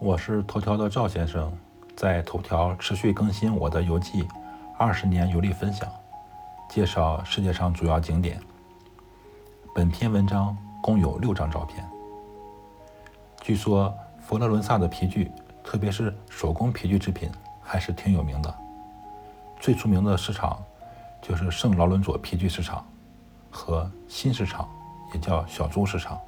[0.00, 1.52] 我是头条的赵先生，
[1.94, 4.26] 在头条持续更新我的游记，
[4.78, 5.86] 二十年游历分享，
[6.70, 8.40] 介绍世界上主要景点。
[9.74, 11.86] 本篇文章共有六张照片。
[13.42, 15.30] 据说佛罗伦萨的皮具，
[15.62, 17.30] 特别是手工皮具制品，
[17.60, 18.54] 还是挺有名的。
[19.60, 20.58] 最出名的市场
[21.20, 22.82] 就是圣劳伦佐皮具市场
[23.50, 24.66] 和新市场，
[25.12, 26.18] 也叫小猪市场。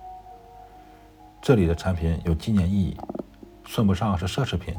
[1.41, 2.95] 这里的产品有纪念意义。
[3.73, 4.77] 算不上是奢侈品，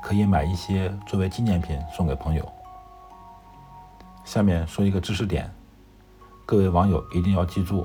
[0.00, 2.52] 可以买一些作为纪念品送给朋友。
[4.24, 5.52] 下面说一个知识点，
[6.46, 7.84] 各位网友一定要记住，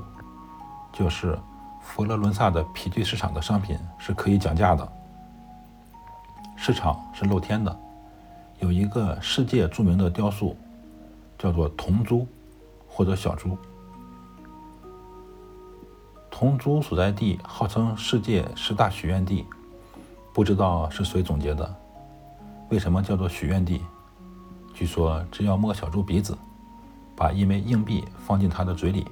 [0.92, 1.36] 就是
[1.80, 4.92] 佛罗伦萨的皮具市场的商品是可以讲价的。
[6.54, 7.76] 市场是露天的，
[8.60, 10.56] 有一个世界著名的雕塑，
[11.36, 12.28] 叫做铜猪
[12.86, 13.58] 或者小猪。
[16.30, 19.44] 铜猪所在地号称世界十大许愿地。
[20.32, 21.74] 不知道是谁总结的？
[22.70, 23.82] 为什么叫做许愿地？
[24.72, 26.36] 据说只要摸小猪鼻子，
[27.14, 29.06] 把一枚硬币放进它的嘴里，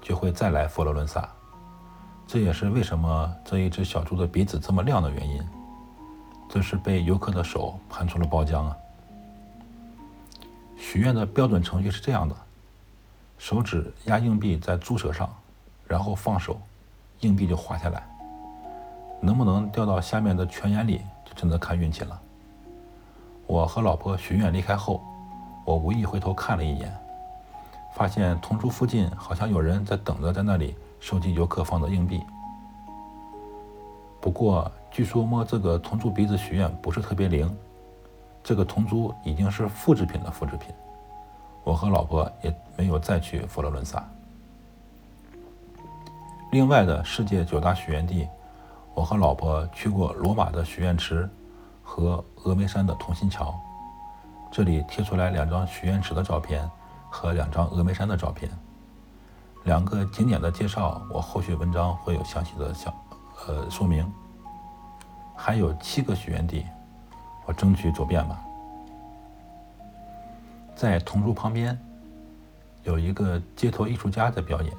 [0.00, 1.28] 就会再来佛罗伦萨。
[2.26, 5.40] 这也是为什么这一只小猪的鼻子这么亮的原因。
[6.48, 8.76] 这是被游客的手盘出了包浆啊！
[10.78, 12.34] 许愿的标准程序是这样的：
[13.36, 15.28] 手指压硬币在猪舌上，
[15.86, 16.58] 然后放手，
[17.20, 18.02] 硬币就滑下来。
[19.20, 22.20] 能不能掉到下面的泉眼里，就真的看运气了。
[23.46, 25.00] 我和老婆许愿离开后，
[25.64, 26.92] 我无意回头看了一眼，
[27.94, 32.20] 发现铜珠附近好像有人在等着，在那里收集游客放的硬币。
[34.20, 37.56] 不过，据说摸这个铜珠鼻子许愿不是特别灵，
[38.42, 40.74] 这个铜珠已经是复制品的复制品。
[41.62, 44.04] 我和老婆也没有再去佛罗伦萨。
[46.50, 48.28] 另外的世界九大许愿地。
[48.96, 51.28] 我和老婆去过罗马的许愿池
[51.82, 53.54] 和峨眉山的同心桥，
[54.50, 56.66] 这里贴出来两张许愿池的照片
[57.10, 58.50] 和两张峨眉山的照片。
[59.64, 62.92] 两个景点的介绍，我后续文章会有详细的详
[63.46, 64.10] 呃说明。
[65.36, 66.64] 还有七个许愿地，
[67.44, 68.40] 我争取走遍吧。
[70.74, 71.78] 在铜珠旁边
[72.82, 74.72] 有一个街头艺术家在表演。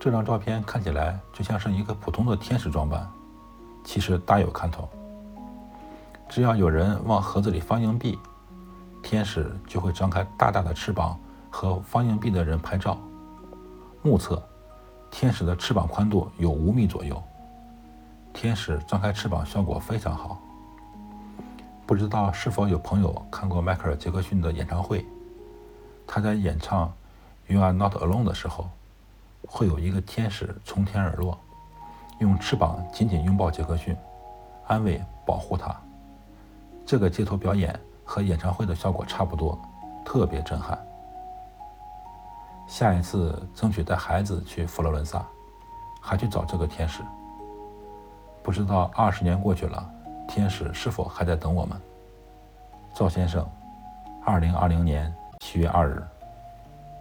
[0.00, 3.04] 这张照片看起来就像是一个普通的天使装扮，
[3.82, 4.88] 其实大有看头。
[6.28, 8.16] 只要有人往盒子里放硬币，
[9.02, 11.18] 天使就会张开大大的翅膀
[11.50, 12.96] 和放硬币的人拍照。
[14.00, 14.40] 目测，
[15.10, 17.20] 天使的翅膀宽度有五米左右。
[18.32, 20.40] 天使张开翅膀效果非常好。
[21.84, 25.04] 不知道是否有朋友看过迈克尔·杰克逊的演唱会？
[26.06, 26.86] 他在演唱
[27.52, 28.70] 《You Are Not Alone》的时候。
[29.48, 31.36] 会有一个天使从天而落，
[32.18, 33.96] 用翅膀紧紧拥抱杰克逊，
[34.66, 35.74] 安慰保护他。
[36.86, 39.58] 这个街头表演和演唱会的效果差不多，
[40.04, 40.78] 特别震撼。
[42.66, 45.24] 下一次争取带孩子去佛罗伦萨，
[46.02, 47.02] 还去找这个天使。
[48.42, 49.90] 不知道二十年过去了，
[50.28, 51.80] 天使是否还在等我们？
[52.94, 53.46] 赵先生，
[54.24, 56.02] 二零二零年七月二日。